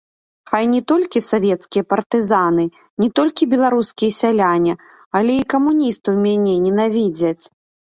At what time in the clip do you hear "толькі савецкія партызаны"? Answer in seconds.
0.91-2.65